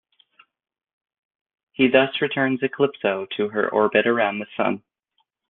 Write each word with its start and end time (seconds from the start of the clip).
He 1.73 1.87
thus 1.87 2.21
returns 2.23 2.61
Eclipso 2.61 3.29
to 3.37 3.49
her 3.49 3.69
orbit 3.69 4.07
around 4.07 4.39
the 4.39 4.47
sun. 4.57 4.81